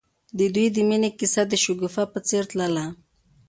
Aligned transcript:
د 0.37 0.39
دوی 0.55 0.67
د 0.71 0.77
مینې 0.89 1.09
کیسه 1.19 1.41
د 1.47 1.53
شګوفه 1.63 2.03
په 2.13 2.19
څېر 2.27 2.43
تلله. 2.51 2.85